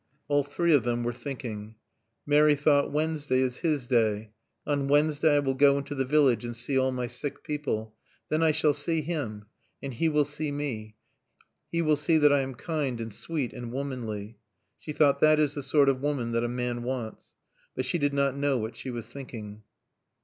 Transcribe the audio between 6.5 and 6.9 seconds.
see